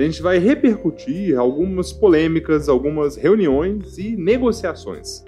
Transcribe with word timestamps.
a 0.00 0.04
gente 0.04 0.22
vai 0.22 0.38
repercutir 0.38 1.38
algumas 1.38 1.92
polêmicas, 1.92 2.68
algumas 2.68 3.16
reuniões 3.16 3.98
e 3.98 4.16
negociações. 4.16 5.22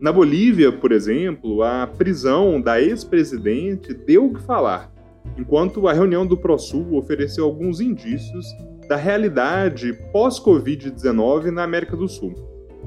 Na 0.00 0.10
Bolívia, 0.12 0.72
por 0.72 0.92
exemplo, 0.92 1.62
a 1.62 1.86
prisão 1.86 2.60
da 2.60 2.80
ex-presidente 2.80 3.92
deu 3.92 4.26
o 4.26 4.34
que 4.34 4.42
falar, 4.42 4.92
enquanto 5.38 5.86
a 5.86 5.92
reunião 5.92 6.26
do 6.26 6.36
ProSul 6.36 6.96
ofereceu 6.96 7.44
alguns 7.44 7.80
indícios 7.80 8.46
da 8.88 8.96
realidade 8.96 9.92
pós-Covid-19 10.12 11.50
na 11.50 11.64
América 11.64 11.96
do 11.96 12.08
Sul. 12.08 12.34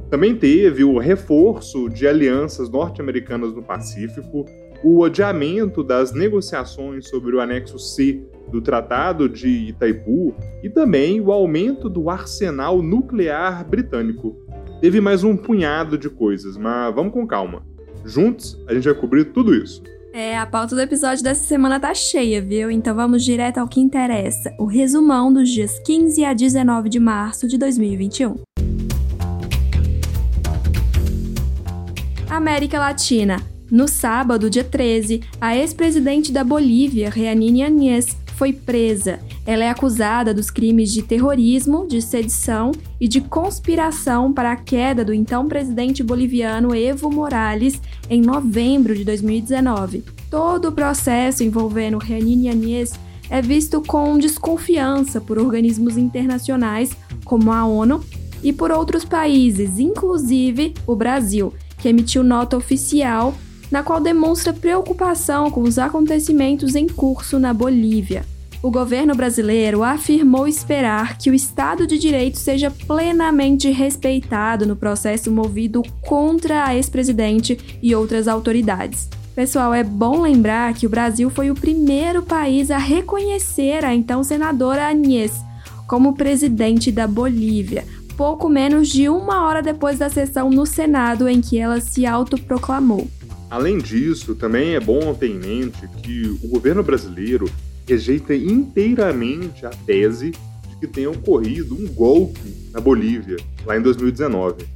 Também 0.10 0.36
teve 0.36 0.84
o 0.84 0.98
reforço 0.98 1.90
de 1.90 2.08
alianças 2.08 2.70
norte-americanas 2.70 3.54
no 3.54 3.62
Pacífico, 3.62 4.46
o 4.84 5.04
adiamento 5.04 5.84
das 5.84 6.14
negociações 6.14 7.08
sobre 7.08 7.36
o 7.36 7.42
anexo 7.42 7.78
C 7.78 8.24
do 8.52 8.62
Tratado 8.62 9.30
de 9.30 9.48
Itaipu 9.48 10.34
e 10.64 10.70
também 10.70 11.22
o 11.22 11.32
aumento 11.32 11.90
do 11.90 12.10
arsenal 12.10 12.82
nuclear 12.82 13.68
britânico. 13.68 14.38
Teve 14.82 15.02
mais 15.02 15.24
um 15.24 15.36
punhado 15.36 15.98
de 15.98 16.10
coisas, 16.10 16.58
mas 16.58 16.94
vamos 16.96 17.14
com 17.14 17.28
calma. 17.28 17.64
Juntos, 18.06 18.58
a 18.68 18.74
gente 18.74 18.86
vai 18.86 18.94
cobrir 18.94 19.26
tudo 19.26 19.54
isso. 19.54 19.84
É, 20.12 20.38
a 20.38 20.46
pauta 20.46 20.74
do 20.74 20.82
episódio 20.82 21.24
dessa 21.24 21.46
semana 21.46 21.80
tá 21.80 21.94
cheia, 21.94 22.42
viu? 22.42 22.72
Então 22.72 22.96
vamos 22.96 23.24
direto 23.24 23.60
ao 23.60 23.68
que 23.68 23.80
interessa: 23.80 24.52
o 24.58 24.66
resumão 24.66 25.32
dos 25.32 25.50
dias 25.50 25.78
15 25.86 26.26
a 26.26 26.34
19 26.34 26.90
de 26.90 27.00
março 27.00 27.48
de 27.48 27.58
2021. 27.58 28.36
América 32.30 32.80
Latina. 32.80 33.38
No 33.72 33.88
sábado, 33.88 34.50
dia 34.50 34.64
13, 34.64 35.22
a 35.40 35.56
ex-presidente 35.56 36.32
da 36.32 36.44
Bolívia, 36.44 37.10
Reanine 37.10 37.64
Añez, 37.64 38.18
foi 38.36 38.52
presa. 38.52 39.20
Ela 39.46 39.66
é 39.66 39.70
acusada 39.70 40.34
dos 40.34 40.50
crimes 40.50 40.92
de 40.92 41.04
terrorismo, 41.04 41.86
de 41.88 42.02
sedição 42.02 42.72
e 43.00 43.08
de 43.08 43.22
conspiração 43.22 44.34
para 44.34 44.54
a 44.54 44.56
queda 44.56 45.06
do 45.06 45.14
então 45.14 45.48
presidente 45.48 46.02
boliviano 46.02 46.74
Evo 46.74 47.12
Morales 47.12 47.80
em 48.10 48.22
novembro 48.22 48.96
de 48.96 49.04
2019. 49.04 50.04
Todo 50.32 50.70
o 50.70 50.72
processo 50.72 51.44
envolvendo 51.44 51.98
Reanine 51.98 52.50
Añez 52.50 52.94
é 53.30 53.42
visto 53.42 53.82
com 53.82 54.18
desconfiança 54.18 55.22
por 55.22 55.38
organismos 55.38 55.98
internacionais 55.98 56.96
como 57.24 57.52
a 57.52 57.66
ONU 57.66 58.04
e 58.42 58.52
por 58.52 58.72
outros 58.72 59.06
países, 59.06 59.78
inclusive 59.78 60.74
o 60.88 60.96
Brasil, 60.96 61.54
que 61.78 61.90
emitiu 61.90 62.24
nota 62.24 62.58
oficial 62.58 63.36
na 63.72 63.84
qual 63.84 64.00
demonstra 64.00 64.54
preocupação 64.54 65.52
com 65.52 65.62
os 65.62 65.78
acontecimentos 65.78 66.76
em 66.76 66.88
curso 66.88 67.40
na 67.40 67.54
Bolívia. 67.54 68.26
O 68.62 68.70
governo 68.70 69.16
brasileiro 69.16 69.84
afirmou 69.84 70.46
esperar 70.46 71.18
que 71.18 71.30
o 71.30 71.34
Estado 71.34 71.88
de 71.88 71.98
Direito 71.98 72.38
seja 72.38 72.70
plenamente 72.70 73.72
respeitado 73.72 74.66
no 74.66 74.76
processo 74.76 75.32
movido 75.32 75.82
contra 76.02 76.66
a 76.66 76.76
ex-presidente 76.76 77.58
e 77.82 77.96
outras 77.96 78.28
autoridades. 78.28 79.08
Pessoal, 79.34 79.74
é 79.74 79.82
bom 79.82 80.22
lembrar 80.22 80.74
que 80.74 80.86
o 80.86 80.90
Brasil 80.90 81.30
foi 81.30 81.50
o 81.50 81.56
primeiro 81.56 82.22
país 82.22 82.70
a 82.70 82.78
reconhecer 82.78 83.86
a 83.86 83.96
então 83.96 84.22
senadora 84.26 84.90
Agnès 84.90 85.32
como 85.88 86.14
presidente 86.14 86.92
da 86.92 87.08
Bolívia, 87.08 87.86
pouco 88.18 88.50
menos 88.50 88.90
de 88.90 89.08
uma 89.08 89.48
hora 89.48 89.62
depois 89.62 89.98
da 90.00 90.10
sessão 90.10 90.50
no 90.50 90.66
Senado 90.66 91.30
em 91.30 91.40
que 91.40 91.58
ela 91.58 91.80
se 91.80 92.06
autoproclamou. 92.06 93.08
Além 93.50 93.80
disso, 93.80 94.36
também 94.36 94.76
é 94.76 94.80
bom 94.80 95.14
ter 95.14 95.28
em 95.28 95.40
mente 95.40 95.88
que 96.04 96.38
o 96.44 96.48
governo 96.48 96.84
brasileiro 96.84 97.50
rejeita 97.88 98.36
inteiramente 98.36 99.66
a 99.66 99.70
tese 99.70 100.32
de 100.32 100.76
que 100.80 100.86
tenha 100.86 101.10
ocorrido 101.10 101.74
um 101.74 101.88
golpe 101.88 102.70
na 102.72 102.80
Bolívia, 102.80 103.38
lá 103.66 103.76
em 103.76 103.82
2019. 103.82 104.68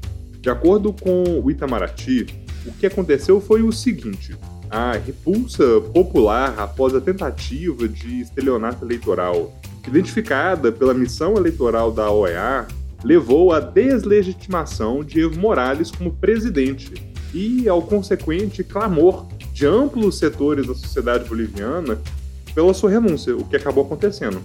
De 0.41 0.49
acordo 0.49 0.91
com 0.91 1.39
o 1.43 1.51
Itamaraty, 1.51 2.25
o 2.65 2.71
que 2.73 2.87
aconteceu 2.87 3.39
foi 3.39 3.61
o 3.61 3.71
seguinte: 3.71 4.35
a 4.71 4.93
repulsa 4.93 5.63
popular 5.93 6.55
após 6.57 6.95
a 6.95 7.01
tentativa 7.01 7.87
de 7.87 8.21
estelionato 8.21 8.83
eleitoral, 8.83 9.53
identificada 9.87 10.71
pela 10.71 10.95
missão 10.95 11.37
eleitoral 11.37 11.91
da 11.91 12.09
OEA, 12.09 12.67
levou 13.03 13.53
à 13.53 13.59
deslegitimação 13.59 15.03
de 15.03 15.19
Evo 15.19 15.39
Morales 15.39 15.91
como 15.91 16.11
presidente 16.11 17.12
e 17.33 17.67
ao 17.67 17.81
consequente 17.81 18.63
clamor 18.63 19.25
de 19.53 19.65
amplos 19.65 20.17
setores 20.17 20.67
da 20.67 20.75
sociedade 20.75 21.27
boliviana 21.27 21.99
pela 22.53 22.73
sua 22.73 22.91
renúncia, 22.91 23.35
o 23.35 23.43
que 23.45 23.55
acabou 23.55 23.83
acontecendo. 23.83 24.41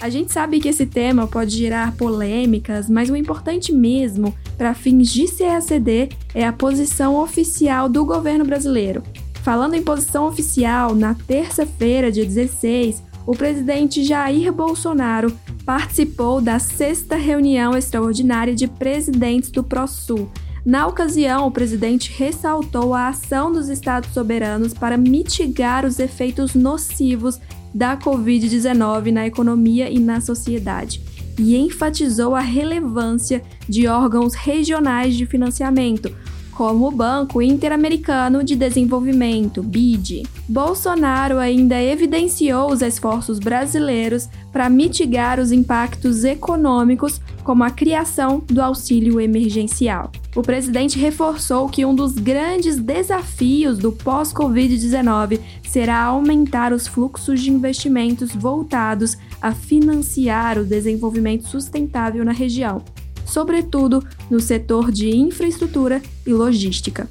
A 0.00 0.08
gente 0.08 0.32
sabe 0.32 0.60
que 0.60 0.68
esse 0.68 0.86
tema 0.86 1.26
pode 1.26 1.54
gerar 1.54 1.94
polêmicas, 1.94 2.88
mas 2.88 3.10
o 3.10 3.16
importante 3.16 3.70
mesmo 3.70 4.34
para 4.56 4.72
fins 4.72 5.10
de 5.10 5.26
CACD 5.26 6.08
é 6.34 6.46
a 6.46 6.52
posição 6.52 7.16
oficial 7.16 7.86
do 7.86 8.04
governo 8.04 8.46
brasileiro. 8.46 9.02
Falando 9.42 9.74
em 9.74 9.82
posição 9.82 10.26
oficial, 10.26 10.94
na 10.94 11.14
terça-feira, 11.14 12.10
dia 12.10 12.24
16, 12.24 13.02
o 13.26 13.32
presidente 13.32 14.02
Jair 14.02 14.50
Bolsonaro 14.52 15.32
participou 15.66 16.40
da 16.40 16.58
sexta 16.58 17.16
reunião 17.16 17.76
extraordinária 17.76 18.54
de 18.54 18.66
presidentes 18.66 19.50
do 19.50 19.62
ProSul, 19.62 20.30
na 20.64 20.86
ocasião, 20.86 21.46
o 21.46 21.50
presidente 21.50 22.12
ressaltou 22.12 22.94
a 22.94 23.08
ação 23.08 23.50
dos 23.50 23.68
estados 23.68 24.12
soberanos 24.12 24.74
para 24.74 24.96
mitigar 24.96 25.84
os 25.84 25.98
efeitos 25.98 26.54
nocivos 26.54 27.40
da 27.72 27.96
Covid-19 27.96 29.12
na 29.12 29.26
economia 29.26 29.88
e 29.90 29.98
na 29.98 30.20
sociedade 30.20 31.00
e 31.38 31.56
enfatizou 31.56 32.34
a 32.34 32.40
relevância 32.40 33.42
de 33.68 33.86
órgãos 33.86 34.34
regionais 34.34 35.14
de 35.14 35.24
financiamento, 35.24 36.14
como 36.52 36.88
o 36.88 36.90
Banco 36.90 37.40
Interamericano 37.40 38.44
de 38.44 38.54
Desenvolvimento, 38.54 39.62
BID. 39.62 40.24
Bolsonaro 40.46 41.38
ainda 41.38 41.80
evidenciou 41.80 42.70
os 42.70 42.82
esforços 42.82 43.38
brasileiros 43.38 44.28
para 44.52 44.68
mitigar 44.68 45.40
os 45.40 45.52
impactos 45.52 46.22
econômicos, 46.22 47.18
como 47.50 47.64
a 47.64 47.70
criação 47.72 48.44
do 48.46 48.62
auxílio 48.62 49.20
emergencial. 49.20 50.12
O 50.36 50.40
presidente 50.40 50.96
reforçou 50.96 51.68
que 51.68 51.84
um 51.84 51.92
dos 51.92 52.12
grandes 52.12 52.76
desafios 52.76 53.76
do 53.76 53.90
pós-Covid-19 53.90 55.40
será 55.68 56.00
aumentar 56.00 56.72
os 56.72 56.86
fluxos 56.86 57.40
de 57.40 57.50
investimentos 57.50 58.32
voltados 58.32 59.18
a 59.42 59.52
financiar 59.52 60.60
o 60.60 60.64
desenvolvimento 60.64 61.48
sustentável 61.48 62.24
na 62.24 62.30
região, 62.30 62.84
sobretudo 63.26 64.00
no 64.30 64.38
setor 64.38 64.92
de 64.92 65.10
infraestrutura 65.10 66.00
e 66.24 66.32
logística. 66.32 67.10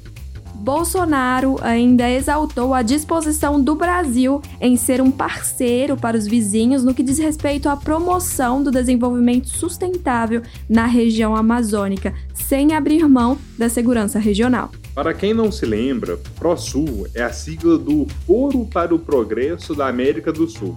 Bolsonaro 0.60 1.56
ainda 1.62 2.08
exaltou 2.10 2.74
a 2.74 2.82
disposição 2.82 3.58
do 3.58 3.74
Brasil 3.74 4.42
em 4.60 4.76
ser 4.76 5.00
um 5.00 5.10
parceiro 5.10 5.96
para 5.96 6.18
os 6.18 6.26
vizinhos 6.26 6.84
no 6.84 6.92
que 6.92 7.02
diz 7.02 7.18
respeito 7.18 7.66
à 7.66 7.74
promoção 7.74 8.62
do 8.62 8.70
desenvolvimento 8.70 9.48
sustentável 9.48 10.42
na 10.68 10.84
região 10.84 11.34
amazônica, 11.34 12.12
sem 12.34 12.74
abrir 12.74 13.08
mão 13.08 13.38
da 13.56 13.70
segurança 13.70 14.18
regional. 14.18 14.70
Para 14.94 15.14
quem 15.14 15.32
não 15.32 15.50
se 15.50 15.64
lembra, 15.64 16.18
ProSul 16.38 17.06
é 17.14 17.22
a 17.22 17.32
sigla 17.32 17.78
do 17.78 18.06
Foro 18.26 18.66
para 18.66 18.94
o 18.94 18.98
Progresso 18.98 19.74
da 19.74 19.88
América 19.88 20.30
do 20.30 20.46
Sul. 20.46 20.76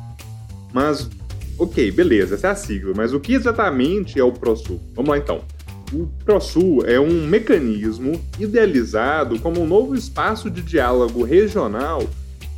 Mas 0.72 1.10
Ok, 1.58 1.92
beleza, 1.92 2.34
essa 2.34 2.48
é 2.48 2.50
a 2.50 2.56
sigla, 2.56 2.94
mas 2.96 3.14
o 3.14 3.20
que 3.20 3.34
exatamente 3.34 4.20
é 4.20 4.24
o 4.24 4.32
ProSul? 4.32 4.82
Vamos 4.96 5.12
lá 5.12 5.20
então. 5.20 5.44
O 5.94 6.08
ProSul 6.26 6.84
é 6.88 7.00
um 7.00 7.28
mecanismo 7.28 8.20
idealizado 8.40 9.38
como 9.40 9.62
um 9.62 9.68
novo 9.68 9.94
espaço 9.94 10.50
de 10.50 10.64
diálogo 10.64 11.24
regional 11.24 12.02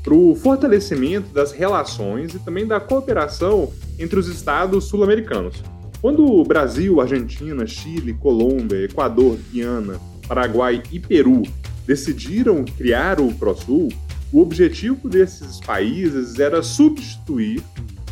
para 0.01 0.13
o 0.13 0.33
fortalecimento 0.35 1.33
das 1.33 1.51
relações 1.51 2.33
e 2.33 2.39
também 2.39 2.65
da 2.65 2.79
cooperação 2.79 3.73
entre 3.99 4.17
os 4.17 4.29
estados 4.29 4.85
sul-americanos. 4.85 5.61
Quando 5.99 6.43
Brasil, 6.45 7.01
Argentina, 7.01 7.67
Chile, 7.67 8.13
Colômbia, 8.13 8.85
Equador, 8.85 9.37
Guiana, 9.51 9.99
Paraguai 10.27 10.81
e 10.89 10.97
Peru 10.97 11.43
decidiram 11.85 12.63
criar 12.63 13.19
o 13.19 13.33
ProSul, 13.33 13.91
o 14.31 14.39
objetivo 14.39 15.09
desses 15.09 15.59
países 15.59 16.39
era 16.39 16.63
substituir 16.63 17.61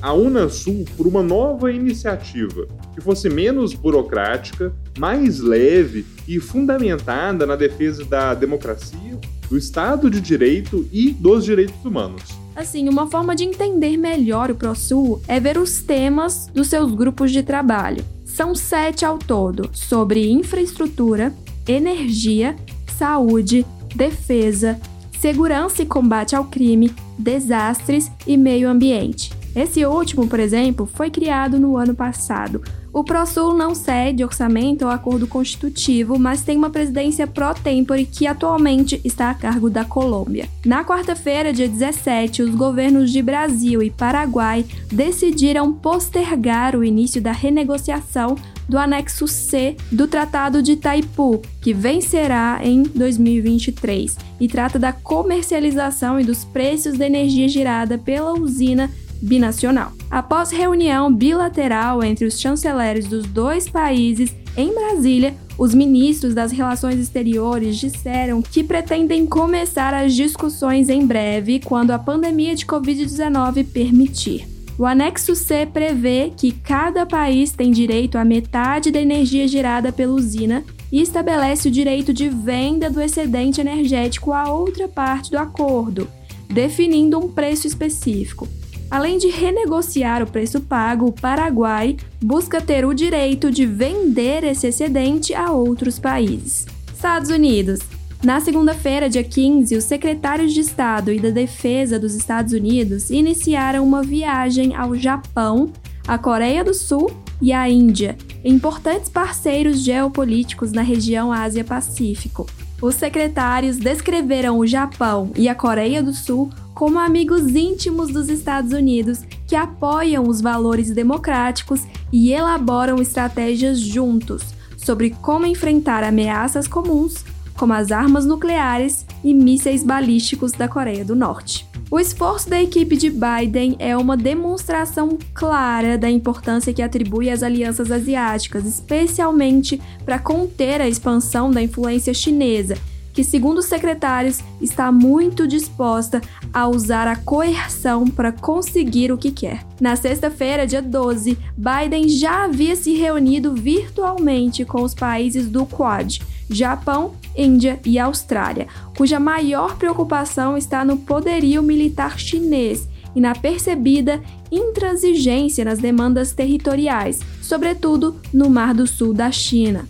a 0.02 0.12
Unasul 0.14 0.84
por 0.98 1.08
uma 1.08 1.24
nova 1.24 1.72
iniciativa 1.72 2.68
que 2.94 3.00
fosse 3.00 3.30
menos 3.30 3.74
burocrática, 3.74 4.74
mais 4.98 5.40
leve 5.40 6.06
e 6.28 6.40
fundamentada 6.40 7.46
na 7.46 7.56
defesa 7.56 8.06
da 8.06 8.34
democracia, 8.34 9.20
do 9.50 9.58
Estado 9.58 10.10
de 10.10 10.22
Direito 10.22 10.88
e 10.92 11.12
dos 11.12 11.44
direitos 11.44 11.84
humanos. 11.84 12.24
Assim, 12.56 12.88
uma 12.88 13.08
forma 13.08 13.36
de 13.36 13.44
entender 13.44 13.98
melhor 13.98 14.52
o 14.52 14.56
ProSul 14.56 15.22
é 15.28 15.40
ver 15.40 15.58
os 15.58 15.82
temas 15.82 16.48
dos 16.54 16.68
seus 16.68 16.94
grupos 16.94 17.32
de 17.32 17.42
trabalho. 17.42 18.06
São 18.26 18.54
sete 18.54 19.06
ao 19.06 19.18
todo, 19.18 19.70
sobre 19.74 20.30
infraestrutura, 20.32 21.34
energia, 21.68 22.56
saúde, 22.98 23.66
defesa, 23.96 24.80
segurança 25.20 25.82
e 25.82 25.86
combate 25.86 26.36
ao 26.36 26.46
crime, 26.46 26.94
desastres 27.18 28.12
e 28.28 28.38
meio 28.38 28.70
ambiente. 28.70 29.32
Esse 29.56 29.86
último, 29.86 30.28
por 30.28 30.40
exemplo, 30.40 30.86
foi 30.86 31.10
criado 31.10 31.60
no 31.60 31.78
ano 31.78 31.94
passado. 31.94 32.62
O 32.94 33.04
ProSul 33.04 33.56
não 33.56 33.74
cede 33.74 34.24
orçamento 34.24 34.86
ou 34.86 34.92
acordo 34.92 35.26
constitutivo, 35.26 36.20
mas 36.20 36.44
tem 36.44 36.56
uma 36.56 36.70
presidência 36.70 37.26
pro 37.26 37.56
tempore 37.56 38.06
que 38.06 38.28
atualmente 38.28 39.02
está 39.04 39.32
a 39.32 39.34
cargo 39.34 39.68
da 39.68 39.84
Colômbia. 39.84 40.48
Na 40.64 40.86
quarta-feira, 40.86 41.52
dia 41.52 41.68
17, 41.68 42.44
os 42.44 42.54
governos 42.54 43.12
de 43.12 43.20
Brasil 43.24 43.82
e 43.82 43.90
Paraguai 43.90 44.64
decidiram 44.92 45.74
postergar 45.74 46.76
o 46.76 46.84
início 46.84 47.20
da 47.20 47.32
renegociação 47.32 48.36
do 48.70 48.78
anexo 48.78 49.28
C 49.28 49.76
do 49.92 50.08
Tratado 50.08 50.62
de 50.62 50.74
Itaipu, 50.74 51.42
que 51.62 51.74
vencerá 51.74 52.60
em 52.64 52.84
2023, 52.84 54.16
e 54.40 54.48
trata 54.48 54.78
da 54.78 54.94
comercialização 54.94 56.20
e 56.20 56.24
dos 56.24 56.46
preços 56.46 56.98
da 56.98 57.08
energia 57.08 57.50
gerada 57.50 57.98
pela 57.98 58.34
usina 58.34 58.90
binacional. 59.24 59.94
Após 60.12 60.52
reunião 60.52 61.12
bilateral 61.12 62.04
entre 62.04 62.26
os 62.26 62.40
chanceleres 62.40 63.08
dos 63.08 63.26
dois 63.26 63.70
países 63.70 64.36
em 64.58 64.74
Brasília, 64.74 65.36
os 65.58 65.74
ministros 65.74 66.34
das 66.34 66.52
Relações 66.52 67.00
Exteriores 67.00 67.78
disseram 67.78 68.42
que 68.42 68.64
pretendem 68.64 69.26
começar 69.26 69.94
as 69.94 70.14
discussões 70.14 70.90
em 70.90 71.06
breve, 71.06 71.60
quando 71.60 71.92
a 71.92 72.00
pandemia 72.00 72.54
de 72.54 72.66
Covid-19 72.66 73.66
permitir. 73.72 74.48
O 74.78 74.86
anexo 74.86 75.36
C 75.36 75.68
prevê 75.68 76.32
que 76.36 76.52
cada 76.52 77.06
país 77.06 77.52
tem 77.52 77.72
direito 77.72 78.18
a 78.18 78.26
metade 78.26 78.92
da 78.92 79.00
energia 79.00 79.48
gerada 79.48 79.92
pela 79.92 80.14
usina 80.14 80.64
e 80.92 81.00
estabelece 81.00 81.68
o 81.68 81.72
direito 81.72 82.12
de 82.12 82.28
venda 82.28 82.90
do 82.90 83.00
excedente 83.00 83.62
energético 83.62 84.34
a 84.34 84.52
outra 84.52 84.88
parte 84.88 85.30
do 85.30 85.38
acordo, 85.38 86.08
definindo 86.50 87.20
um 87.20 87.32
preço 87.32 87.68
específico. 87.68 88.48
Além 88.94 89.18
de 89.18 89.28
renegociar 89.28 90.22
o 90.22 90.28
preço 90.28 90.62
pago, 90.62 91.08
o 91.08 91.12
Paraguai 91.12 91.98
busca 92.24 92.62
ter 92.62 92.86
o 92.86 92.94
direito 92.94 93.50
de 93.50 93.66
vender 93.66 94.44
esse 94.44 94.68
excedente 94.68 95.34
a 95.34 95.50
outros 95.50 95.98
países. 95.98 96.68
Estados 96.94 97.32
Unidos. 97.32 97.80
Na 98.24 98.40
segunda-feira, 98.40 99.10
dia 99.10 99.24
15, 99.24 99.76
os 99.76 99.84
secretários 99.86 100.54
de 100.54 100.60
Estado 100.60 101.12
e 101.12 101.20
da 101.20 101.32
Defesa 101.32 101.98
dos 101.98 102.14
Estados 102.14 102.54
Unidos 102.54 103.10
iniciaram 103.10 103.84
uma 103.84 104.04
viagem 104.04 104.76
ao 104.76 104.96
Japão, 104.96 105.74
à 106.08 106.20
Coreia 106.20 106.64
do 106.64 106.76
Sul 106.76 107.10
e 107.42 107.52
à 107.52 107.68
Índia, 107.68 108.16
importantes 108.46 109.10
parceiros 109.10 109.80
geopolíticos 109.80 110.72
na 110.72 110.84
região 110.84 111.34
Ásia-Pacífico. 111.34 112.46
Os 112.80 112.94
secretários 112.94 113.78
descreveram 113.78 114.60
o 114.60 114.68
Japão 114.68 115.32
e 115.36 115.50
a 115.50 115.56
Coreia 115.56 116.04
do 116.04 116.14
Sul 116.14 116.52
como 116.74 117.00
amigos 117.00 117.56
íntimos 117.56 118.12
dos 118.12 118.30
Estados 118.30 118.74
Unidos 118.74 119.22
que 119.48 119.56
apoiam 119.56 120.28
os 120.28 120.42
valores 120.42 120.92
democráticos 120.92 121.82
e 122.12 122.32
elaboram 122.32 123.02
estratégias 123.02 123.80
juntos 123.80 124.44
sobre 124.78 125.12
como 125.22 125.46
enfrentar 125.46 126.04
ameaças 126.04 126.68
comuns, 126.68 127.24
como 127.56 127.74
as 127.74 127.92
armas 127.92 128.26
nucleares 128.26 129.06
e 129.24 129.34
mísseis 129.34 129.84
balísticos 129.84 130.52
da 130.52 130.68
Coreia 130.68 131.06
do 131.06 131.16
Norte. 131.16 131.68
O 131.90 132.00
esforço 132.00 132.50
da 132.50 132.62
equipe 132.62 132.98
de 132.98 133.12
Biden 133.12 133.76
é 133.78 133.96
uma 133.96 134.18
demonstração 134.18 135.18
clara 135.34 135.96
da 135.96 136.10
importância 136.10 136.74
que 136.74 136.82
atribui 136.82 137.30
às 137.30 137.44
alianças 137.44 137.92
asiáticas, 137.92 138.66
especialmente 138.66 139.80
para 140.04 140.18
conter 140.18 140.82
a 140.82 140.88
expansão 140.88 141.52
da 141.52 141.62
influência 141.62 142.14
chinesa 142.14 142.76
que, 143.14 143.24
segundo 143.24 143.60
os 143.60 143.66
secretários, 143.66 144.42
está 144.60 144.92
muito 144.92 145.48
disposta 145.48 146.22
a 146.52 146.68
usar 146.68 147.08
a 147.08 147.16
coerção 147.16 148.08
para 148.08 148.32
conseguir 148.32 149.12
o 149.12 149.18
que 149.18 149.32
quer. 149.32 149.64
Na 149.80 149.96
sexta-feira, 149.96 150.66
dia 150.66 150.82
12, 150.82 151.38
Biden 151.56 152.10
já 152.10 152.46
havia 152.46 152.76
se 152.76 152.94
reunido 152.94 153.54
virtualmente 153.54 154.66
com 154.66 154.82
os 154.82 154.94
países 154.94 155.48
do 155.48 155.66
Quad, 155.66 156.20
Japão, 156.50 157.14
Índia 157.38 157.80
e 157.86 157.98
Austrália, 157.98 158.68
cuja 158.98 159.20
maior 159.20 159.78
preocupação 159.78 160.58
está 160.58 160.84
no 160.84 160.98
poderio 160.98 161.64
militar 161.64 162.20
chinês 162.20 162.88
e 163.16 163.22
na 163.22 163.36
percebida 163.36 164.22
intransigência 164.52 165.66
nas 165.66 165.80
demandas 165.80 166.34
territoriais, 166.34 167.20
sobretudo 167.42 168.20
no 168.34 168.50
Mar 168.50 168.74
do 168.74 168.86
Sul 168.86 169.14
da 169.14 169.32
China. 169.32 169.88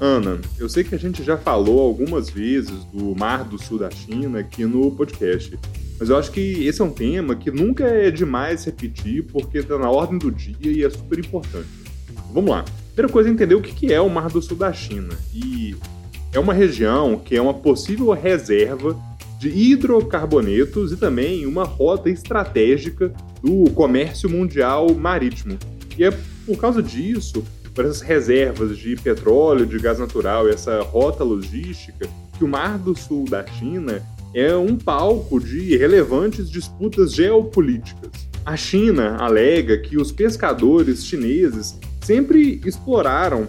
Ana, 0.00 0.40
eu 0.58 0.68
sei 0.68 0.84
que 0.84 0.94
a 0.94 0.98
gente 0.98 1.24
já 1.24 1.36
falou 1.36 1.80
algumas 1.80 2.30
vezes 2.30 2.84
do 2.92 3.16
Mar 3.16 3.42
do 3.42 3.62
Sul 3.62 3.78
da 3.78 3.90
China 3.90 4.38
aqui 4.38 4.64
no 4.64 4.92
podcast, 4.92 5.58
mas 5.98 6.08
eu 6.08 6.16
acho 6.16 6.30
que 6.30 6.66
esse 6.66 6.80
é 6.80 6.84
um 6.84 6.90
tema 6.90 7.34
que 7.34 7.50
nunca 7.50 7.84
é 7.84 8.10
demais 8.10 8.64
repetir 8.64 9.24
porque 9.24 9.58
está 9.58 9.76
na 9.76 9.90
ordem 9.90 10.16
do 10.16 10.30
dia 10.30 10.56
e 10.60 10.84
é 10.84 10.90
super 10.90 11.18
importante. 11.18 11.66
Vamos 12.32 12.50
lá. 12.50 12.64
Primeira 12.94 13.12
coisa 13.12 13.28
é 13.28 13.32
entender 13.32 13.56
o 13.56 13.62
que 13.62 13.92
é 13.92 14.00
o 14.00 14.08
Mar 14.08 14.28
do 14.28 14.40
Sul 14.40 14.56
da 14.56 14.72
China. 14.72 15.14
E 15.34 15.74
é 16.32 16.38
uma 16.38 16.54
região 16.54 17.18
que 17.18 17.36
é 17.36 17.42
uma 17.42 17.54
possível 17.54 18.12
reserva 18.12 18.96
de 19.40 19.48
hidrocarbonetos 19.48 20.92
e 20.92 20.96
também 20.96 21.46
uma 21.46 21.64
rota 21.64 22.08
estratégica 22.10 23.12
do 23.42 23.70
comércio 23.72 24.30
mundial 24.30 24.94
marítimo. 24.94 25.58
E 25.96 26.04
é 26.04 26.10
por 26.46 26.56
causa 26.56 26.82
disso 26.82 27.44
por 27.78 27.84
essas 27.84 28.00
reservas 28.00 28.76
de 28.76 28.96
petróleo, 28.96 29.64
de 29.64 29.78
gás 29.78 30.00
natural, 30.00 30.48
essa 30.48 30.82
rota 30.82 31.22
logística, 31.22 32.08
que 32.36 32.42
o 32.42 32.48
Mar 32.48 32.76
do 32.76 32.98
Sul 32.98 33.24
da 33.30 33.46
China 33.46 34.02
é 34.34 34.52
um 34.56 34.76
palco 34.76 35.38
de 35.38 35.76
relevantes 35.76 36.50
disputas 36.50 37.14
geopolíticas. 37.14 38.10
A 38.44 38.56
China 38.56 39.16
alega 39.20 39.78
que 39.78 39.96
os 39.96 40.10
pescadores 40.10 41.06
chineses 41.06 41.78
sempre 42.00 42.60
exploraram 42.66 43.46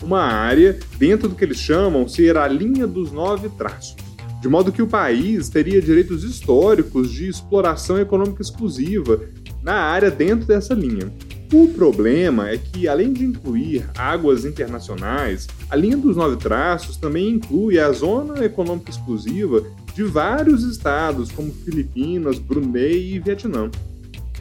uma 0.00 0.22
área 0.22 0.78
dentro 0.96 1.28
do 1.28 1.34
que 1.34 1.42
eles 1.42 1.58
chamam 1.58 2.06
ser 2.06 2.36
a 2.36 2.46
linha 2.46 2.86
dos 2.86 3.10
nove 3.10 3.48
traços, 3.48 3.96
de 4.40 4.48
modo 4.48 4.70
que 4.70 4.80
o 4.82 4.86
país 4.86 5.48
teria 5.48 5.82
direitos 5.82 6.22
históricos 6.22 7.10
de 7.10 7.28
exploração 7.28 7.98
econômica 7.98 8.42
exclusiva 8.42 9.22
na 9.60 9.74
área 9.74 10.08
dentro 10.08 10.46
dessa 10.46 10.72
linha. 10.72 11.12
O 11.52 11.68
problema 11.68 12.48
é 12.48 12.56
que, 12.56 12.88
além 12.88 13.12
de 13.12 13.26
incluir 13.26 13.86
águas 13.94 14.46
internacionais, 14.46 15.46
a 15.68 15.76
linha 15.76 15.98
dos 15.98 16.16
nove 16.16 16.38
traços 16.38 16.96
também 16.96 17.28
inclui 17.28 17.78
a 17.78 17.92
zona 17.92 18.42
econômica 18.42 18.90
exclusiva 18.90 19.62
de 19.94 20.02
vários 20.02 20.64
estados, 20.64 21.30
como 21.30 21.52
Filipinas, 21.52 22.38
Brunei 22.38 23.12
e 23.12 23.18
Vietnã. 23.18 23.70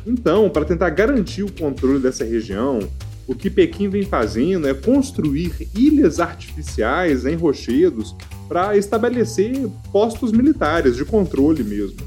Então, 0.07 0.49
para 0.49 0.63
tentar 0.63 0.89
garantir 0.91 1.43
o 1.43 1.51
controle 1.51 1.99
dessa 1.99 2.23
região, 2.23 2.79
o 3.27 3.35
que 3.35 3.49
Pequim 3.49 3.89
vem 3.89 4.03
fazendo 4.03 4.65
é 4.65 4.73
construir 4.73 5.67
ilhas 5.75 6.21
artificiais 6.21 7.25
em 7.25 7.35
rochedos 7.35 8.15
para 8.47 8.77
estabelecer 8.77 9.67
postos 9.91 10.31
militares 10.31 10.95
de 10.95 11.03
controle 11.03 11.61
mesmo. 11.61 11.99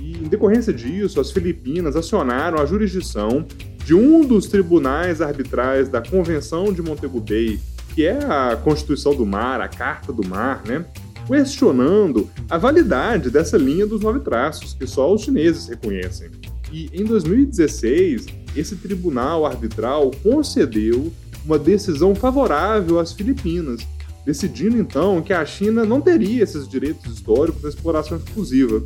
E, 0.00 0.12
em 0.12 0.28
decorrência 0.28 0.72
disso, 0.72 1.20
as 1.20 1.32
Filipinas 1.32 1.96
acionaram 1.96 2.60
a 2.60 2.64
jurisdição 2.64 3.44
de 3.86 3.94
um 3.94 4.26
dos 4.26 4.48
tribunais 4.48 5.20
arbitrais 5.20 5.88
da 5.88 6.02
Convenção 6.02 6.72
de 6.72 6.82
Montego 6.82 7.20
Bay, 7.20 7.60
que 7.94 8.04
é 8.04 8.18
a 8.18 8.56
Constituição 8.56 9.14
do 9.14 9.24
Mar, 9.24 9.60
a 9.60 9.68
Carta 9.68 10.12
do 10.12 10.26
Mar, 10.26 10.64
né? 10.66 10.84
questionando 11.24 12.28
a 12.50 12.58
validade 12.58 13.30
dessa 13.30 13.56
linha 13.56 13.86
dos 13.86 14.00
nove 14.00 14.18
traços, 14.20 14.74
que 14.74 14.88
só 14.88 15.14
os 15.14 15.22
chineses 15.22 15.68
reconhecem. 15.68 16.30
E 16.72 16.90
em 16.92 17.04
2016, 17.04 18.26
esse 18.56 18.74
tribunal 18.74 19.46
arbitral 19.46 20.10
concedeu 20.20 21.12
uma 21.44 21.56
decisão 21.56 22.12
favorável 22.12 22.98
às 22.98 23.12
Filipinas, 23.12 23.86
decidindo 24.24 24.76
então 24.76 25.22
que 25.22 25.32
a 25.32 25.46
China 25.46 25.84
não 25.84 26.00
teria 26.00 26.42
esses 26.42 26.66
direitos 26.66 27.06
históricos 27.12 27.62
da 27.62 27.68
exploração 27.68 28.18
exclusiva. 28.18 28.82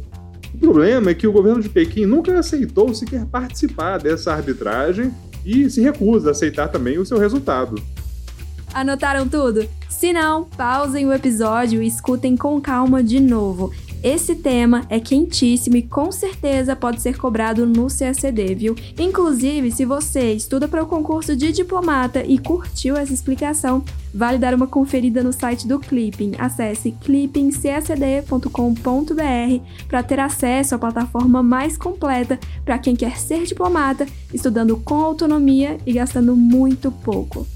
O 0.55 0.59
problema 0.59 1.11
é 1.11 1.15
que 1.15 1.27
o 1.27 1.33
governo 1.33 1.63
de 1.63 1.69
Pequim 1.69 2.07
nunca 2.07 2.39
aceitou 2.39 2.95
sequer 2.95 3.25
participar 3.27 3.99
dessa 3.99 4.33
arbitragem 4.33 5.13
e 5.45 5.71
se 5.71 5.81
recusa 5.81 6.29
a 6.29 6.33
aceitar 6.33 6.69
também 6.69 6.99
o 6.99 7.07
seu 7.07 7.19
resultado. 7.19 7.81
Anotaram 8.73 9.29
tudo? 9.29 9.69
Se 9.89 10.13
não, 10.13 10.45
pausem 10.45 11.07
o 11.07 11.13
episódio 11.13 11.83
e 11.83 11.87
escutem 11.87 12.37
com 12.37 12.61
calma 12.61 13.03
de 13.03 13.19
novo. 13.19 13.73
Esse 14.03 14.35
tema 14.35 14.87
é 14.89 14.99
quentíssimo 14.99 15.77
e 15.77 15.83
com 15.83 16.11
certeza 16.11 16.75
pode 16.75 17.03
ser 17.03 17.19
cobrado 17.19 17.67
no 17.67 17.87
CACD, 17.87 18.55
viu? 18.55 18.75
Inclusive, 18.99 19.71
se 19.71 19.85
você 19.85 20.33
estuda 20.33 20.67
para 20.67 20.83
o 20.83 20.87
concurso 20.87 21.37
de 21.37 21.53
diplomata 21.53 22.25
e 22.25 22.39
curtiu 22.39 22.97
essa 22.97 23.13
explicação, 23.13 23.85
vale 24.15 24.39
dar 24.39 24.55
uma 24.55 24.67
conferida 24.67 25.23
no 25.23 25.35
site 25.35 25.69
do 25.69 25.79
Clipping. 25.79 26.33
Acesse 26.39 26.93
clippingcacd.com.br 26.93 29.65
para 29.87 30.03
ter 30.03 30.19
acesso 30.19 30.75
à 30.75 30.79
plataforma 30.79 31.43
mais 31.43 31.77
completa 31.77 32.41
para 32.65 32.79
quem 32.79 32.97
quer 32.97 33.19
ser 33.19 33.45
diplomata, 33.45 34.07
estudando 34.33 34.79
com 34.79 34.95
autonomia 34.95 35.77
e 35.85 35.93
gastando 35.93 36.35
muito 36.35 36.91
pouco. 36.91 37.47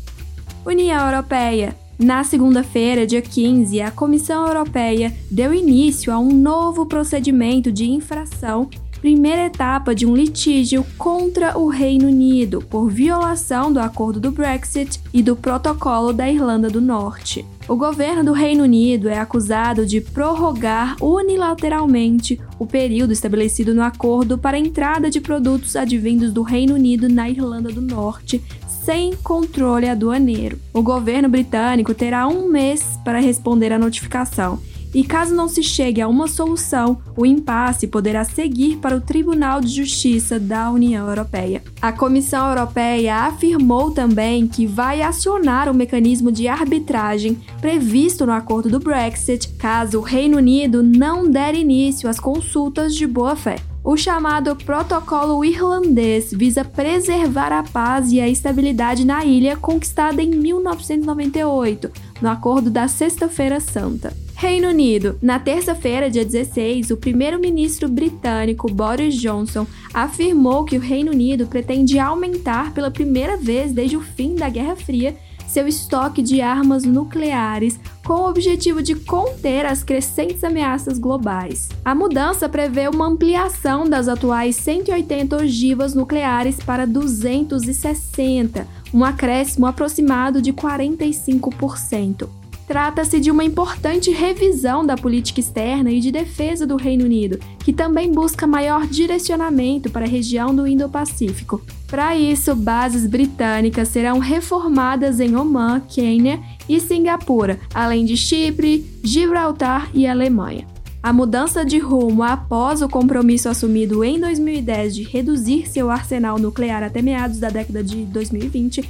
União 0.66 1.06
Europeia 1.06 1.74
na 1.98 2.24
segunda-feira, 2.24 3.06
dia 3.06 3.22
15, 3.22 3.80
a 3.80 3.90
Comissão 3.90 4.46
Europeia 4.46 5.14
deu 5.30 5.54
início 5.54 6.12
a 6.12 6.18
um 6.18 6.32
novo 6.32 6.86
procedimento 6.86 7.70
de 7.70 7.88
infração, 7.88 8.68
primeira 9.00 9.46
etapa 9.46 9.94
de 9.94 10.04
um 10.06 10.16
litígio 10.16 10.84
contra 10.98 11.56
o 11.56 11.68
Reino 11.68 12.08
Unido 12.08 12.60
por 12.62 12.88
violação 12.88 13.72
do 13.72 13.78
acordo 13.78 14.18
do 14.18 14.32
Brexit 14.32 15.00
e 15.12 15.22
do 15.22 15.36
protocolo 15.36 16.12
da 16.12 16.28
Irlanda 16.28 16.68
do 16.68 16.80
Norte. 16.80 17.44
O 17.68 17.76
governo 17.76 18.24
do 18.24 18.32
Reino 18.32 18.64
Unido 18.64 19.08
é 19.08 19.18
acusado 19.18 19.86
de 19.86 20.00
prorrogar 20.00 20.96
unilateralmente 21.02 22.40
o 22.58 22.66
período 22.66 23.12
estabelecido 23.12 23.74
no 23.74 23.82
acordo 23.82 24.36
para 24.36 24.56
a 24.56 24.60
entrada 24.60 25.10
de 25.10 25.20
produtos 25.20 25.76
advindos 25.76 26.32
do 26.32 26.42
Reino 26.42 26.74
Unido 26.74 27.08
na 27.08 27.28
Irlanda 27.28 27.70
do 27.70 27.80
Norte, 27.80 28.42
sem 28.84 29.16
controle 29.16 29.88
aduaneiro. 29.88 30.58
O 30.72 30.82
governo 30.82 31.28
britânico 31.28 31.94
terá 31.94 32.28
um 32.28 32.48
mês 32.48 32.98
para 33.02 33.18
responder 33.18 33.72
à 33.72 33.78
notificação. 33.78 34.60
E 34.94 35.02
caso 35.02 35.34
não 35.34 35.48
se 35.48 35.60
chegue 35.60 36.00
a 36.00 36.06
uma 36.06 36.28
solução, 36.28 36.98
o 37.16 37.26
impasse 37.26 37.88
poderá 37.88 38.24
seguir 38.24 38.76
para 38.76 38.94
o 38.94 39.00
Tribunal 39.00 39.60
de 39.60 39.66
Justiça 39.66 40.38
da 40.38 40.70
União 40.70 41.08
Europeia. 41.08 41.64
A 41.82 41.90
Comissão 41.90 42.48
Europeia 42.48 43.16
afirmou 43.26 43.90
também 43.90 44.46
que 44.46 44.66
vai 44.66 45.02
acionar 45.02 45.68
o 45.68 45.74
mecanismo 45.74 46.30
de 46.30 46.46
arbitragem 46.46 47.40
previsto 47.60 48.24
no 48.24 48.32
acordo 48.32 48.70
do 48.70 48.78
Brexit 48.78 49.48
caso 49.54 49.98
o 49.98 50.02
Reino 50.02 50.36
Unido 50.36 50.80
não 50.80 51.28
der 51.28 51.56
início 51.56 52.08
às 52.08 52.20
consultas 52.20 52.94
de 52.94 53.04
boa-fé. 53.04 53.56
O 53.84 53.98
chamado 53.98 54.56
Protocolo 54.56 55.44
Irlandês 55.44 56.32
visa 56.32 56.64
preservar 56.64 57.52
a 57.52 57.62
paz 57.62 58.10
e 58.10 58.18
a 58.18 58.26
estabilidade 58.26 59.04
na 59.04 59.26
ilha 59.26 59.58
conquistada 59.58 60.22
em 60.22 60.30
1998, 60.30 61.90
no 62.22 62.30
Acordo 62.30 62.70
da 62.70 62.88
Sexta-feira 62.88 63.60
Santa. 63.60 64.16
Reino 64.34 64.68
Unido. 64.68 65.18
Na 65.20 65.38
terça-feira, 65.38 66.10
dia 66.10 66.24
16, 66.24 66.92
o 66.92 66.96
primeiro-ministro 66.96 67.86
britânico 67.86 68.72
Boris 68.72 69.16
Johnson 69.16 69.66
afirmou 69.92 70.64
que 70.64 70.78
o 70.78 70.80
Reino 70.80 71.12
Unido 71.12 71.46
pretende 71.46 71.98
aumentar 71.98 72.72
pela 72.72 72.90
primeira 72.90 73.36
vez 73.36 73.70
desde 73.70 73.98
o 73.98 74.00
fim 74.00 74.34
da 74.34 74.48
Guerra 74.48 74.76
Fria 74.76 75.14
seu 75.46 75.68
estoque 75.68 76.20
de 76.20 76.40
armas 76.40 76.84
nucleares 76.84 77.78
com 78.04 78.14
o 78.14 78.28
objetivo 78.28 78.82
de 78.82 78.94
conter 78.94 79.64
as 79.66 79.82
crescentes 79.82 80.44
ameaças 80.44 80.98
globais. 80.98 81.68
A 81.84 81.94
mudança 81.94 82.48
prevê 82.48 82.86
uma 82.86 83.06
ampliação 83.06 83.88
das 83.88 84.08
atuais 84.08 84.56
180 84.56 85.36
ogivas 85.36 85.94
nucleares 85.94 86.56
para 86.56 86.86
260, 86.86 88.68
um 88.92 89.02
acréscimo 89.04 89.66
aproximado 89.66 90.40
de 90.42 90.52
45%. 90.52 92.43
Trata-se 92.66 93.20
de 93.20 93.30
uma 93.30 93.44
importante 93.44 94.10
revisão 94.10 94.86
da 94.86 94.96
política 94.96 95.38
externa 95.38 95.90
e 95.90 96.00
de 96.00 96.10
defesa 96.10 96.66
do 96.66 96.76
Reino 96.76 97.04
Unido, 97.04 97.38
que 97.58 97.72
também 97.72 98.10
busca 98.10 98.46
maior 98.46 98.86
direcionamento 98.86 99.90
para 99.90 100.06
a 100.06 100.08
região 100.08 100.54
do 100.54 100.66
Indo-Pacífico. 100.66 101.60
Para 101.86 102.16
isso, 102.16 102.54
bases 102.56 103.06
britânicas 103.06 103.88
serão 103.88 104.18
reformadas 104.18 105.20
em 105.20 105.36
Oman, 105.36 105.80
Quênia 105.80 106.40
e 106.66 106.80
Singapura, 106.80 107.60
além 107.74 108.04
de 108.04 108.16
Chipre, 108.16 108.84
Gibraltar 109.02 109.90
e 109.92 110.06
Alemanha. 110.06 110.66
A 111.02 111.12
mudança 111.12 111.66
de 111.66 111.78
rumo 111.78 112.22
após 112.22 112.80
o 112.80 112.88
compromisso 112.88 113.50
assumido 113.50 114.02
em 114.02 114.18
2010 114.18 114.94
de 114.94 115.02
reduzir 115.02 115.68
seu 115.68 115.90
arsenal 115.90 116.38
nuclear 116.38 116.82
até 116.82 117.02
meados 117.02 117.38
da 117.38 117.50
década 117.50 117.84
de 117.84 118.06
2020 118.06 118.82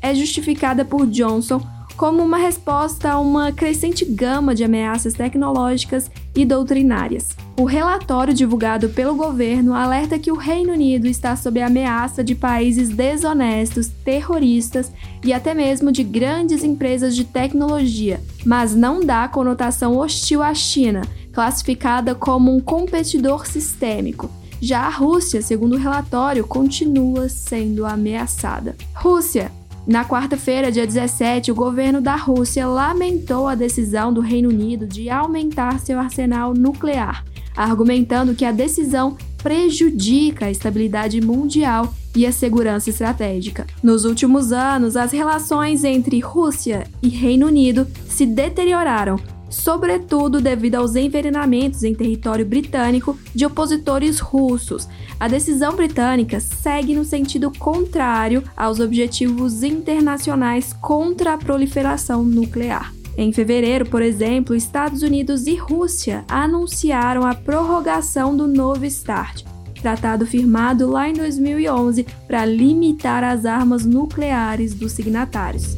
é 0.00 0.14
justificada 0.14 0.84
por 0.84 1.08
Johnson 1.08 1.60
como 1.96 2.22
uma 2.22 2.36
resposta 2.36 3.10
a 3.10 3.18
uma 3.18 3.50
crescente 3.50 4.04
gama 4.04 4.54
de 4.54 4.62
ameaças 4.62 5.14
tecnológicas 5.14 6.10
e 6.34 6.44
doutrinárias. 6.44 7.30
O 7.58 7.64
relatório 7.64 8.34
divulgado 8.34 8.90
pelo 8.90 9.14
governo 9.14 9.72
alerta 9.72 10.18
que 10.18 10.30
o 10.30 10.36
Reino 10.36 10.72
Unido 10.72 11.06
está 11.06 11.34
sob 11.34 11.60
a 11.60 11.66
ameaça 11.66 12.22
de 12.22 12.34
países 12.34 12.90
desonestos, 12.90 13.88
terroristas 14.04 14.92
e 15.24 15.32
até 15.32 15.54
mesmo 15.54 15.90
de 15.90 16.04
grandes 16.04 16.62
empresas 16.62 17.16
de 17.16 17.24
tecnologia, 17.24 18.20
mas 18.44 18.74
não 18.74 19.00
dá 19.00 19.26
conotação 19.26 19.96
hostil 19.96 20.42
à 20.42 20.52
China, 20.52 21.00
classificada 21.32 22.14
como 22.14 22.54
um 22.54 22.60
competidor 22.60 23.46
sistêmico. 23.46 24.30
Já 24.60 24.82
a 24.82 24.90
Rússia, 24.90 25.40
segundo 25.42 25.76
o 25.76 25.78
relatório, 25.78 26.46
continua 26.46 27.28
sendo 27.28 27.84
ameaçada. 27.86 28.74
Rússia 28.94 29.50
na 29.86 30.04
quarta-feira, 30.04 30.72
dia 30.72 30.84
17, 30.84 31.52
o 31.52 31.54
governo 31.54 32.00
da 32.00 32.16
Rússia 32.16 32.66
lamentou 32.66 33.46
a 33.46 33.54
decisão 33.54 34.12
do 34.12 34.20
Reino 34.20 34.48
Unido 34.48 34.84
de 34.84 35.08
aumentar 35.08 35.78
seu 35.78 35.96
arsenal 35.96 36.52
nuclear, 36.52 37.24
argumentando 37.56 38.34
que 38.34 38.44
a 38.44 38.50
decisão 38.50 39.16
prejudica 39.40 40.46
a 40.46 40.50
estabilidade 40.50 41.20
mundial 41.20 41.94
e 42.16 42.26
a 42.26 42.32
segurança 42.32 42.90
estratégica. 42.90 43.64
Nos 43.80 44.04
últimos 44.04 44.50
anos, 44.50 44.96
as 44.96 45.12
relações 45.12 45.84
entre 45.84 46.18
Rússia 46.18 46.88
e 47.00 47.08
Reino 47.08 47.46
Unido 47.46 47.86
se 48.08 48.26
deterioraram 48.26 49.20
sobretudo 49.48 50.40
devido 50.40 50.76
aos 50.76 50.96
envenenamentos 50.96 51.82
em 51.82 51.94
território 51.94 52.44
britânico 52.44 53.18
de 53.34 53.46
opositores 53.46 54.18
russos. 54.18 54.88
A 55.18 55.28
decisão 55.28 55.74
britânica 55.74 56.40
segue 56.40 56.94
no 56.94 57.04
sentido 57.04 57.50
contrário 57.58 58.42
aos 58.56 58.80
objetivos 58.80 59.62
internacionais 59.62 60.72
contra 60.72 61.34
a 61.34 61.38
proliferação 61.38 62.22
nuclear. 62.22 62.92
Em 63.16 63.32
fevereiro, 63.32 63.86
por 63.86 64.02
exemplo, 64.02 64.54
Estados 64.54 65.02
Unidos 65.02 65.46
e 65.46 65.54
Rússia 65.54 66.24
anunciaram 66.28 67.24
a 67.24 67.34
prorrogação 67.34 68.36
do 68.36 68.46
Novo 68.46 68.84
START, 68.84 69.42
tratado 69.80 70.26
firmado 70.26 70.86
lá 70.90 71.08
em 71.08 71.14
2011 71.14 72.06
para 72.26 72.44
limitar 72.44 73.24
as 73.24 73.46
armas 73.46 73.86
nucleares 73.86 74.74
dos 74.74 74.92
signatários. 74.92 75.76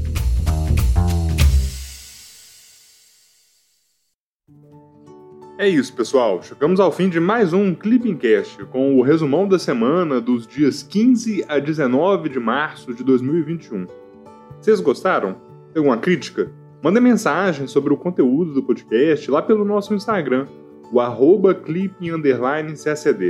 É 5.59 5.69
isso, 5.69 5.93
pessoal. 5.93 6.41
Chegamos 6.41 6.79
ao 6.79 6.93
fim 6.93 7.09
de 7.09 7.19
mais 7.19 7.53
um 7.53 7.75
Clipping 7.75 8.17
Cast, 8.17 8.65
com 8.67 8.97
o 8.97 9.03
resumão 9.03 9.49
da 9.49 9.59
semana 9.59 10.21
dos 10.21 10.47
dias 10.47 10.85
15 10.85 11.45
a 11.49 11.59
19 11.59 12.29
de 12.29 12.39
março 12.39 12.95
de 12.95 13.03
2021. 13.03 13.89
Vocês 14.61 14.79
gostaram? 14.79 15.33
Tem 15.73 15.81
alguma 15.81 15.97
crítica? 15.97 16.49
Manda 16.81 17.01
mensagem 17.01 17.67
sobre 17.67 17.93
o 17.93 17.97
conteúdo 17.97 18.55
do 18.55 18.63
podcast 18.63 19.29
lá 19.29 19.43
pelo 19.43 19.65
nosso 19.65 19.93
Instagram, 19.93 20.47
o 20.93 21.01
arroba. 21.01 21.61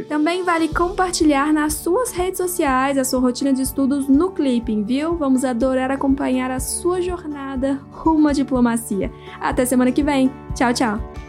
Também 0.07 0.45
vale 0.45 0.69
compartilhar 0.69 1.51
nas 1.51 1.73
suas 1.73 2.13
redes 2.13 2.37
sociais 2.37 2.99
a 2.99 3.05
sua 3.05 3.21
rotina 3.21 3.55
de 3.55 3.63
estudos 3.63 4.07
no 4.07 4.33
Clipping, 4.33 4.85
viu? 4.85 5.17
Vamos 5.17 5.47
adorar 5.47 5.91
acompanhar 5.91 6.51
a 6.51 6.61
sua 6.61 7.01
jornada 7.01 7.81
rumo 7.91 8.29
à 8.29 8.35
diplomacia. 8.35 9.11
Até 9.41 9.65
semana 9.65 9.91
que 9.91 10.03
vem. 10.03 10.31
Tchau, 10.55 10.75
tchau! 10.75 11.28